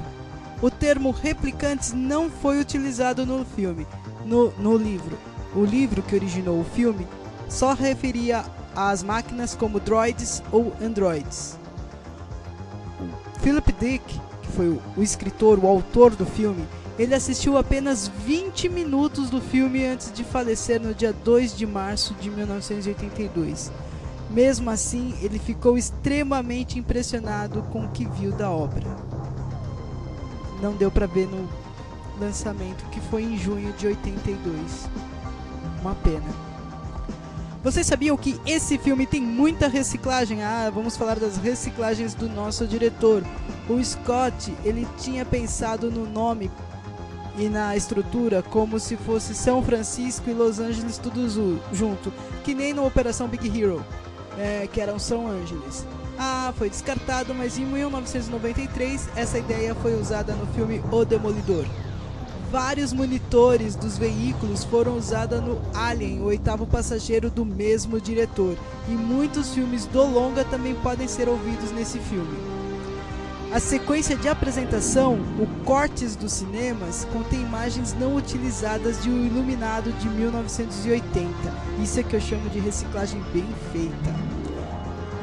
O 0.62 0.70
termo 0.70 1.10
replicantes 1.10 1.92
não 1.92 2.30
foi 2.30 2.60
utilizado 2.60 3.26
no 3.26 3.44
filme, 3.44 3.86
no, 4.24 4.50
no 4.52 4.76
livro. 4.76 5.18
O 5.54 5.64
livro 5.64 6.02
que 6.02 6.14
originou 6.14 6.60
o 6.60 6.64
filme 6.64 7.06
só 7.48 7.74
referia 7.74 8.44
às 8.74 9.02
máquinas 9.02 9.54
como 9.54 9.80
droids 9.80 10.42
ou 10.50 10.72
androids. 10.80 11.58
Philip 13.42 13.72
Dick 13.72 14.20
foi 14.54 14.68
o, 14.68 14.80
o 14.96 15.02
escritor, 15.02 15.58
o 15.58 15.66
autor 15.66 16.14
do 16.14 16.24
filme, 16.24 16.66
ele 16.98 17.14
assistiu 17.14 17.58
apenas 17.58 18.06
20 18.06 18.68
minutos 18.68 19.28
do 19.28 19.40
filme 19.40 19.84
antes 19.84 20.12
de 20.12 20.22
falecer 20.22 20.80
no 20.80 20.94
dia 20.94 21.12
2 21.12 21.56
de 21.56 21.66
março 21.66 22.14
de 22.14 22.30
1982. 22.30 23.72
Mesmo 24.35 24.68
assim, 24.68 25.14
ele 25.22 25.39
ficou 25.39 25.78
extremamente 25.78 26.76
impressionado 26.76 27.62
com 27.70 27.85
o 27.85 27.89
que 27.91 28.05
viu 28.05 28.32
da 28.32 28.51
obra. 28.51 28.85
Não 30.61 30.74
deu 30.74 30.91
para 30.91 31.07
ver 31.07 31.28
no 31.28 31.49
lançamento, 32.18 32.85
que 32.91 33.01
foi 33.03 33.22
em 33.22 33.39
junho 33.39 33.72
de 33.74 33.87
82. 33.87 34.89
Uma 35.80 35.95
pena. 35.95 36.24
Vocês 37.62 37.87
sabiam 37.87 38.16
que 38.16 38.39
esse 38.45 38.76
filme 38.76 39.07
tem 39.07 39.22
muita 39.22 39.68
reciclagem? 39.68 40.43
Ah, 40.43 40.68
vamos 40.68 40.97
falar 40.97 41.20
das 41.20 41.37
reciclagens 41.37 42.12
do 42.12 42.28
nosso 42.28 42.66
diretor. 42.66 43.22
O 43.68 43.82
Scott, 43.82 44.53
ele 44.64 44.85
tinha 44.99 45.24
pensado 45.24 45.93
no 45.93 46.11
nome 46.11 46.51
e 47.39 47.49
na 47.49 47.76
estrutura 47.76 48.43
como 48.43 48.80
se 48.80 48.97
fosse 48.97 49.32
São 49.32 49.62
Francisco 49.62 50.28
e 50.28 50.35
Los 50.35 50.59
Angeles 50.59 50.99
tudo 50.99 51.61
junto, 51.72 52.12
que 52.43 52.53
nem 52.53 52.74
na 52.74 52.82
Operação 52.82 53.28
Big 53.28 53.49
Hero, 53.49 53.85
é, 54.39 54.68
que 54.72 54.80
eram 54.80 54.99
São 54.99 55.28
Angeles. 55.28 55.87
Ah, 56.18 56.53
foi 56.57 56.70
descartado, 56.70 57.35
mas 57.35 57.59
em 57.59 57.64
1993 57.64 59.09
essa 59.16 59.39
ideia 59.39 59.74
foi 59.74 59.95
usada 59.95 60.32
no 60.35 60.47
filme 60.49 60.80
O 60.93 61.05
Demolidor 61.05 61.64
vários 62.55 62.93
monitores 62.93 63.74
dos 63.74 63.99
veículos 63.99 64.62
foram 64.62 64.97
usados 64.97 65.41
no 65.41 65.61
Alien, 65.74 66.20
o 66.20 66.26
oitavo 66.26 66.64
passageiro 66.64 67.28
do 67.28 67.45
mesmo 67.45 68.01
diretor, 68.01 68.57
e 68.89 68.93
muitos 68.93 69.53
filmes 69.53 69.87
do 69.87 70.05
longa 70.05 70.45
também 70.45 70.72
podem 70.72 71.09
ser 71.09 71.28
ouvidos 71.28 71.72
nesse 71.72 71.99
filme. 71.99 72.53
A 73.55 73.61
sequência 73.61 74.16
de 74.16 74.28
apresentação, 74.28 75.14
o 75.38 75.46
Cortes 75.64 76.16
dos 76.16 76.32
Cinemas, 76.32 77.07
contém 77.12 77.40
imagens 77.40 77.94
não 77.94 78.16
utilizadas 78.16 79.00
de 79.00 79.09
O 79.09 79.12
um 79.12 79.24
Iluminado 79.26 79.92
de 79.92 80.09
1980. 80.09 81.30
Isso 81.80 82.00
é 82.00 82.02
que 82.02 82.16
eu 82.16 82.20
chamo 82.20 82.50
de 82.50 82.59
reciclagem 82.59 83.22
bem 83.32 83.46
feita. 83.70 84.12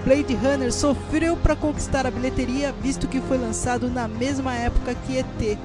Blade 0.06 0.34
Runner 0.34 0.72
sofreu 0.72 1.36
para 1.36 1.58
conquistar 1.58 2.08
a 2.08 2.12
bilheteria, 2.12 2.72
visto 2.82 3.06
que 3.06 3.20
foi 3.20 3.38
lançado 3.38 3.90
na 3.90 4.08
mesma 4.08 4.56
época 4.56 4.96
que 4.96 5.18
ET, 5.18 5.60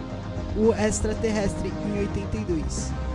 o 0.57 0.73
extraterrestre 0.75 1.73
em 1.87 2.01
82. 2.01 3.06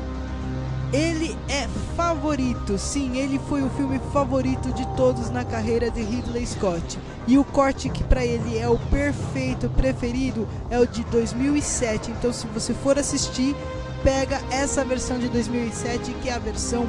Ele 0.93 1.37
é 1.47 1.69
favorito, 1.95 2.77
sim, 2.77 3.17
ele 3.17 3.39
foi 3.47 3.61
o 3.63 3.69
filme 3.69 3.97
favorito 4.11 4.73
de 4.73 4.85
todos 4.97 5.29
na 5.29 5.45
carreira 5.45 5.89
de 5.89 6.01
Ridley 6.01 6.45
Scott. 6.45 6.99
E 7.25 7.37
o 7.37 7.45
corte 7.45 7.89
que 7.89 8.03
para 8.03 8.25
ele 8.25 8.57
é 8.57 8.67
o 8.67 8.77
perfeito, 8.77 9.69
preferido, 9.69 10.45
é 10.69 10.77
o 10.77 10.85
de 10.85 11.03
2007. 11.05 12.11
Então, 12.11 12.33
se 12.33 12.45
você 12.47 12.73
for 12.73 12.99
assistir, 12.99 13.55
pega 14.03 14.41
essa 14.51 14.83
versão 14.83 15.17
de 15.17 15.29
2007 15.29 16.11
que 16.21 16.27
é 16.27 16.33
a 16.33 16.39
versão 16.39 16.85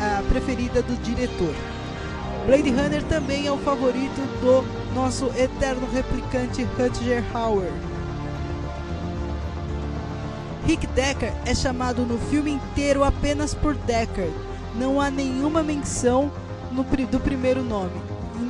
a 0.00 0.22
preferida 0.30 0.82
do 0.82 0.96
diretor. 1.02 1.54
Blade 2.46 2.70
Runner 2.70 3.02
também 3.04 3.46
é 3.46 3.52
o 3.52 3.58
favorito 3.58 4.20
do 4.40 4.94
nosso 4.94 5.26
eterno 5.36 5.86
replicante 5.92 6.64
Rutger 6.64 7.22
Hauer. 7.34 7.70
Rick 10.66 10.86
Decker 10.88 11.32
é 11.44 11.54
chamado 11.54 12.02
no 12.02 12.18
filme 12.18 12.52
inteiro 12.52 13.02
apenas 13.02 13.54
por 13.54 13.74
Decker. 13.74 14.30
Não 14.76 15.00
há 15.00 15.10
nenhuma 15.10 15.62
menção 15.62 16.30
no, 16.70 16.84
do 16.84 17.20
primeiro 17.20 17.62
nome, 17.62 18.00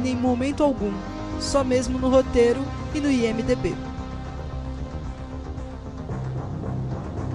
em 0.05 0.15
momento 0.15 0.63
algum, 0.63 0.93
só 1.41 1.65
mesmo 1.65 1.99
no 1.99 2.09
roteiro 2.09 2.61
e 2.95 3.01
no 3.01 3.11
IMDb. 3.11 3.75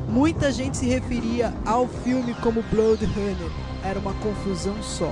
Muita 0.07 0.51
gente 0.51 0.77
se 0.77 0.85
referia 0.87 1.53
ao 1.65 1.87
filme 1.87 2.33
como 2.35 2.63
Blood 2.71 3.05
Runner, 3.05 3.51
era 3.83 3.99
uma 3.99 4.13
confusão 4.15 4.75
só. 4.81 5.11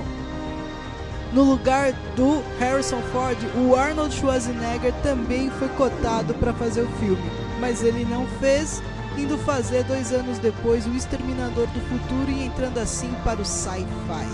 No 1.32 1.42
lugar 1.42 1.92
do 2.14 2.42
Harrison 2.58 3.00
Ford, 3.12 3.36
o 3.56 3.74
Arnold 3.76 4.14
Schwarzenegger 4.14 4.92
também 5.02 5.50
foi 5.50 5.68
cotado 5.70 6.34
para 6.34 6.52
fazer 6.54 6.82
o 6.82 6.88
filme, 6.98 7.30
mas 7.60 7.82
ele 7.82 8.04
não 8.04 8.26
fez, 8.40 8.82
indo 9.16 9.38
fazer 9.38 9.84
dois 9.84 10.12
anos 10.12 10.38
depois 10.38 10.86
o 10.86 10.94
Exterminador 10.94 11.66
do 11.68 11.80
Futuro 11.88 12.30
e 12.30 12.44
entrando 12.44 12.78
assim 12.78 13.12
para 13.24 13.40
o 13.40 13.44
sci-fi. 13.44 14.26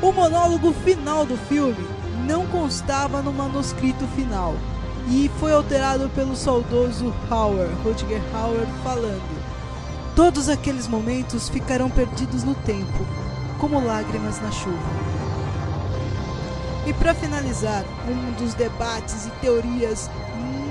O 0.00 0.12
monólogo 0.12 0.72
final 0.72 1.24
do 1.24 1.36
filme 1.36 1.86
não 2.26 2.46
constava 2.46 3.22
no 3.22 3.32
manuscrito 3.32 4.06
final 4.08 4.54
e 5.08 5.30
foi 5.40 5.52
alterado 5.52 6.08
pelo 6.10 6.36
saudoso 6.36 7.12
Hauer, 7.30 7.68
Rutger 7.84 8.22
Hauer, 8.34 8.66
falando: 8.84 9.42
Todos 10.14 10.48
aqueles 10.48 10.86
momentos 10.86 11.48
ficarão 11.48 11.90
perdidos 11.90 12.44
no 12.44 12.54
tempo, 12.54 13.06
como 13.58 13.84
lágrimas 13.84 14.40
na 14.40 14.50
chuva. 14.50 15.22
E 16.86 16.92
para 16.92 17.14
finalizar, 17.14 17.84
um 18.08 18.32
dos 18.32 18.54
debates 18.54 19.26
e 19.26 19.30
teorias 19.40 20.10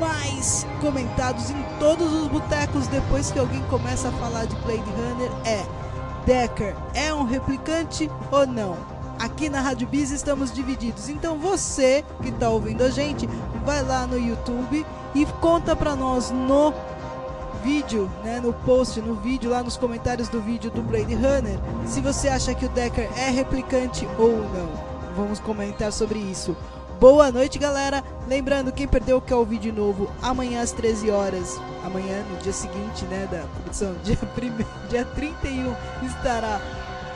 mais 0.02 0.66
comentados 0.82 1.52
em 1.52 1.64
todos 1.78 2.12
os 2.12 2.28
botecos 2.28 2.88
depois 2.88 3.30
que 3.30 3.38
alguém 3.38 3.62
começa 3.70 4.10
a 4.10 4.12
falar 4.14 4.46
de 4.46 4.56
Blade 4.56 4.84
Runner 4.98 5.32
é: 5.46 5.64
Decker 6.26 6.76
é 6.96 7.14
um 7.14 7.24
replicante 7.24 8.10
ou 8.32 8.48
não? 8.48 8.76
Aqui 9.20 9.48
na 9.48 9.62
Rádio 9.62 9.88
Biz 9.88 10.10
estamos 10.10 10.52
divididos. 10.52 11.08
Então 11.08 11.38
você 11.38 12.04
que 12.24 12.30
está 12.30 12.50
ouvindo 12.50 12.84
a 12.84 12.90
gente, 12.90 13.30
vai 13.64 13.84
lá 13.84 14.08
no 14.08 14.18
YouTube 14.18 14.84
e 15.14 15.26
conta 15.40 15.76
para 15.76 15.96
nós 15.96 16.32
no 16.32 16.74
vídeo, 17.64 18.10
né, 18.24 18.40
no 18.44 18.54
post, 18.54 19.00
no 19.00 19.14
vídeo, 19.14 19.52
lá 19.52 19.62
nos 19.62 19.78
comentários 19.78 20.28
do 20.30 20.42
vídeo 20.42 20.72
do 20.72 20.82
Blade 20.82 21.14
Runner, 21.14 21.60
se 21.86 22.02
você 22.02 22.28
acha 22.28 22.56
que 22.56 22.66
o 22.66 22.70
Decker 22.70 23.08
é 23.16 23.30
replicante 23.30 24.08
ou 24.18 24.32
não. 24.32 24.92
Vamos 25.16 25.40
comentar 25.40 25.92
sobre 25.92 26.18
isso. 26.18 26.58
Boa 27.02 27.32
noite, 27.32 27.58
galera. 27.58 28.04
Lembrando, 28.28 28.72
quem 28.72 28.88
perdeu 28.88 29.20
quer 29.20 29.34
ouvir 29.34 29.58
de 29.58 29.72
novo 29.72 30.08
amanhã 30.22 30.62
às 30.62 30.72
13 30.72 31.10
horas. 31.10 31.60
Amanhã, 31.84 32.24
no 32.30 32.38
dia 32.38 32.54
seguinte, 32.54 33.06
né, 33.06 33.28
da 33.32 33.40
produção, 33.40 33.96
dia, 34.06 34.16
prime... 34.36 34.64
dia 34.88 35.04
31, 35.04 35.74
estará 36.06 36.62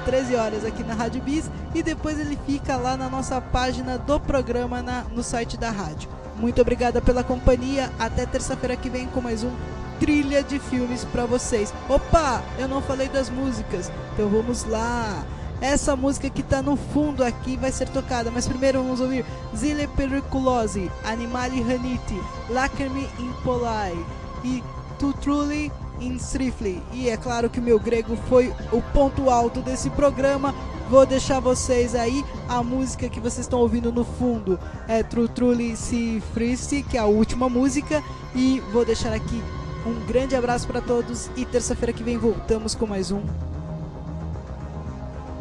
13 0.04 0.36
horas 0.38 0.66
aqui 0.66 0.84
na 0.84 0.96
Rádio 0.96 1.22
Bis 1.22 1.52
e 1.76 1.84
depois 1.84 2.20
ele 2.20 2.36
fica 2.48 2.76
lá 2.78 2.98
na 2.98 3.08
nossa 3.08 3.40
página 3.40 4.00
do 4.00 4.20
programa 4.20 4.82
na, 4.82 5.04
no 5.14 5.22
site 5.22 5.56
da 5.56 5.70
rádio. 5.70 6.10
Muito 6.36 6.60
obrigada 6.60 7.00
pela 7.00 7.24
companhia. 7.24 7.92
Até 8.00 8.26
terça-feira 8.26 8.76
que 8.76 8.90
vem 8.90 9.06
com 9.06 9.22
mais 9.22 9.44
um 9.44 9.52
trilha 10.00 10.42
de 10.42 10.58
filmes 10.58 11.06
para 11.06 11.28
vocês. 11.28 11.72
Opa, 11.88 12.44
eu 12.58 12.68
não 12.68 12.82
falei 12.82 13.08
das 13.08 13.30
músicas, 13.30 13.92
então 14.14 14.30
vamos 14.30 14.64
lá. 14.64 15.24
Essa 15.62 15.96
música 15.96 16.30
que 16.30 16.42
está 16.42 16.62
no 16.62 16.76
fundo 16.76 17.24
aqui 17.24 17.56
vai 17.56 17.72
ser 17.72 17.90
tocada, 17.90 18.30
mas 18.30 18.48
primeiro 18.48 18.84
vamos 18.84 19.00
ouvir 19.00 19.26
Zile 19.56 19.88
Periculosi, 19.88 20.92
Animali 21.04 21.62
Haniti, 21.62 22.22
Lacrimi 22.50 23.08
Impolai 23.20 23.96
e 24.44 24.64
Tu 25.00 25.14
Truly 25.14 25.72
in 26.00 26.16
Strifly. 26.18 26.82
E 26.92 27.10
é 27.10 27.18
claro 27.18 27.50
que 27.50 27.60
o 27.60 27.64
meu 27.64 27.80
grego 27.80 28.18
foi 28.30 28.54
o 28.72 28.82
ponto 28.94 29.30
alto 29.30 29.62
desse 29.62 29.90
programa. 29.90 30.54
Vou 30.90 31.06
deixar 31.06 31.40
vocês 31.40 31.96
aí 31.96 32.24
a 32.48 32.62
música 32.62 33.10
que 33.10 33.20
vocês 33.20 33.46
estão 33.46 33.60
ouvindo 33.60 33.92
no 33.92 34.04
fundo 34.04 34.60
é 34.88 35.02
Tru 35.02 35.28
Truly 35.28 35.76
Si 35.76 36.22
Fristi, 36.34 36.84
que 36.84 36.96
é 36.98 37.00
a 37.00 37.06
última 37.06 37.50
música, 37.50 38.04
e 38.36 38.62
vou 38.72 38.86
deixar 38.86 39.12
aqui 39.12 39.42
um 39.86 40.06
grande 40.06 40.36
abraço 40.36 40.68
para 40.68 40.82
todos 40.82 41.30
e 41.36 41.46
terça-feira 41.46 41.94
que 41.94 42.04
vem 42.04 42.18
voltamos 42.18 42.76
com 42.76 42.86
mais 42.86 43.12
um 43.12 43.22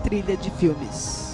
trilha 0.05 0.37
de 0.37 0.51
filmes. 0.51 1.34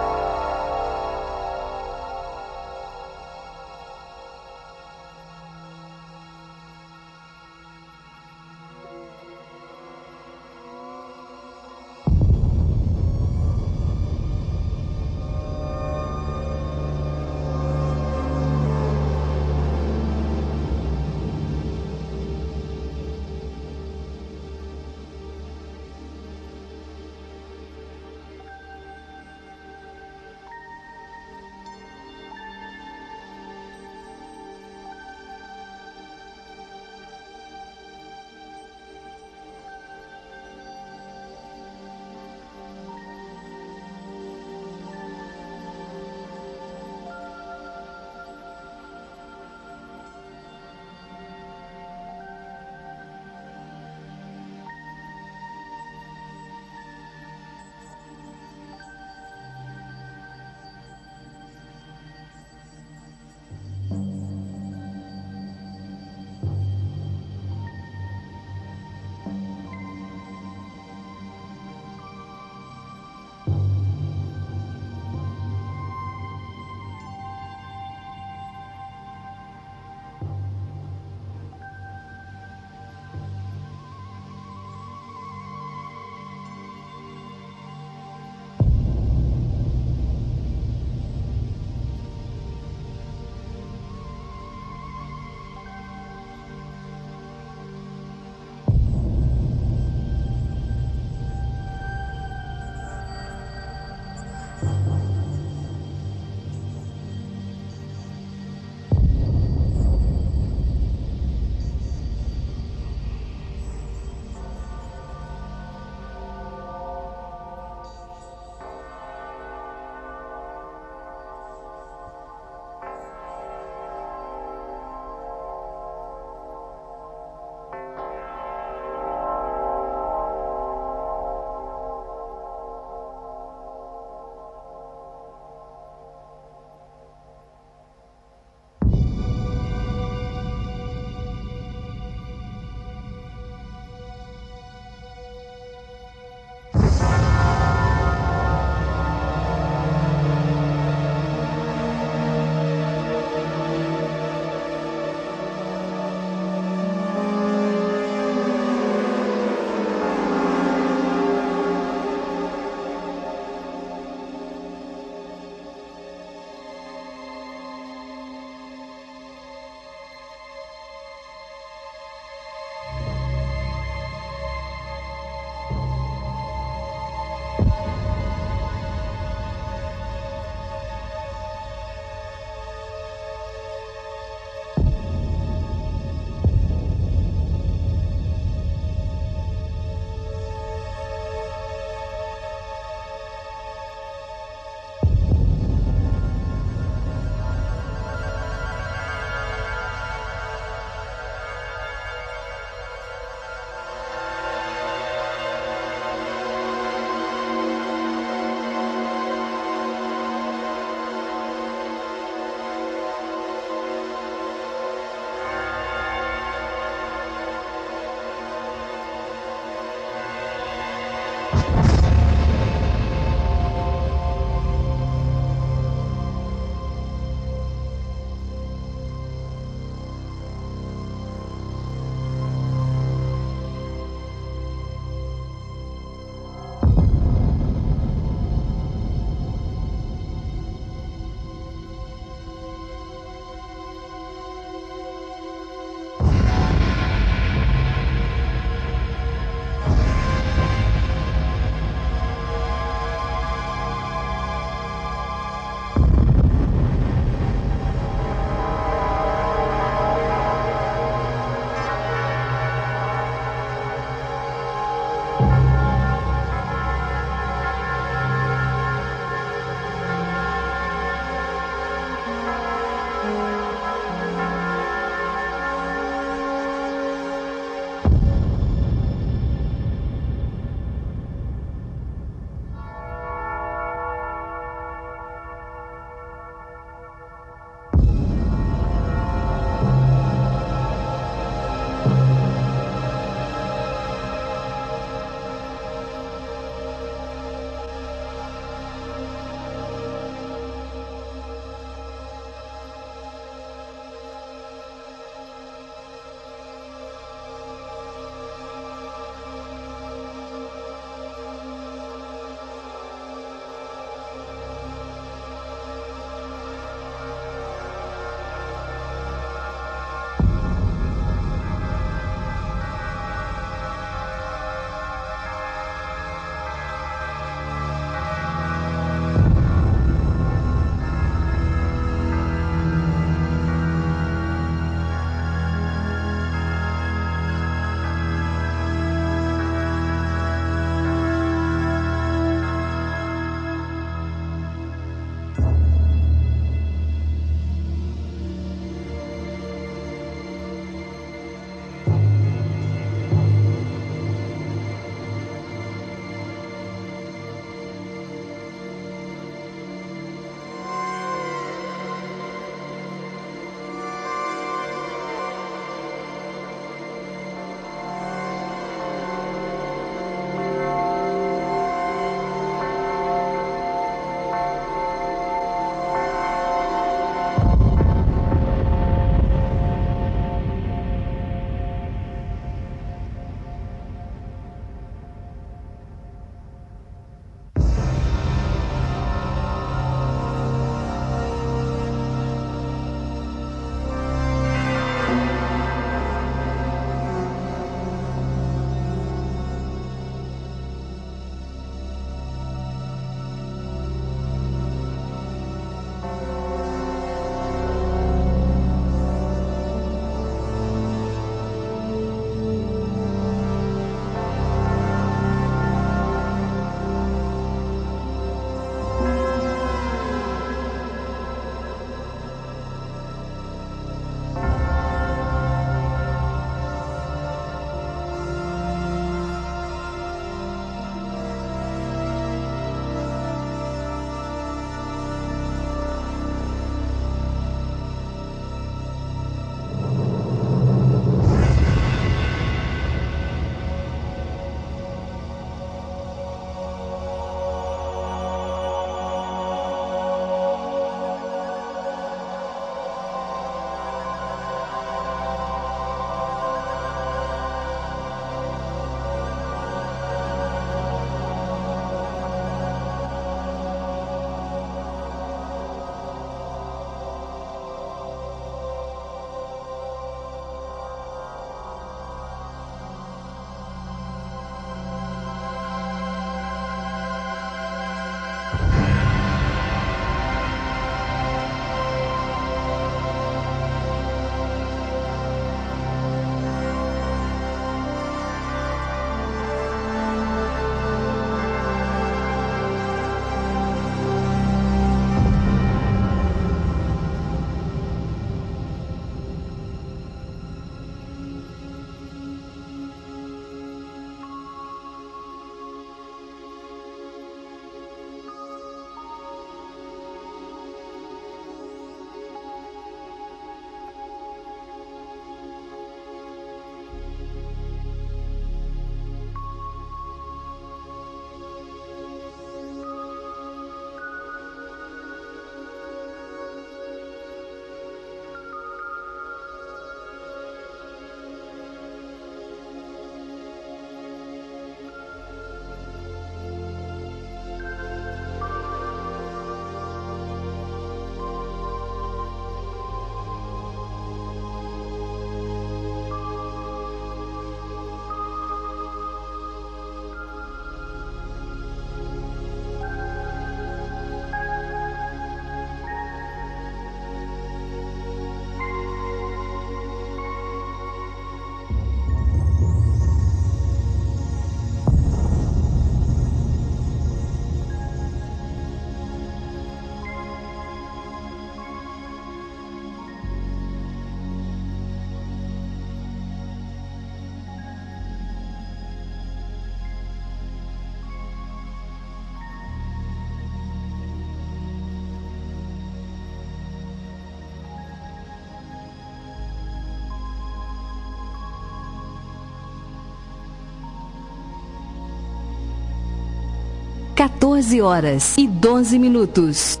14 597.44 598.00
horas 598.00 598.56
e 598.56 598.66
12 598.66 599.18
minutos. 599.18 600.00